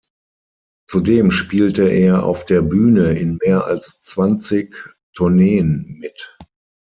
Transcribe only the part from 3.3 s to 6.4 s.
mehr als zwanzig Tourneen mit.